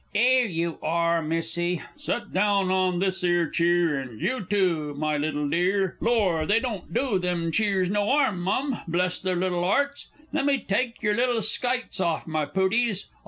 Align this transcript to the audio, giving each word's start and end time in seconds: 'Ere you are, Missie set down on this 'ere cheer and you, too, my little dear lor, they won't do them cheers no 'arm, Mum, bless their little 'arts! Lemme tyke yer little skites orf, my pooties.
'Ere 0.15 0.47
you 0.47 0.79
are, 0.81 1.21
Missie 1.21 1.79
set 1.95 2.33
down 2.33 2.71
on 2.71 2.97
this 2.97 3.23
'ere 3.23 3.47
cheer 3.47 3.99
and 3.99 4.19
you, 4.19 4.43
too, 4.49 4.95
my 4.97 5.15
little 5.15 5.47
dear 5.47 5.95
lor, 6.01 6.43
they 6.47 6.59
won't 6.59 6.91
do 6.91 7.19
them 7.19 7.51
cheers 7.51 7.87
no 7.87 8.09
'arm, 8.09 8.41
Mum, 8.41 8.81
bless 8.87 9.19
their 9.19 9.35
little 9.35 9.63
'arts! 9.63 10.07
Lemme 10.33 10.61
tyke 10.65 11.03
yer 11.03 11.13
little 11.13 11.43
skites 11.43 12.01
orf, 12.01 12.25
my 12.25 12.45
pooties. 12.47 13.11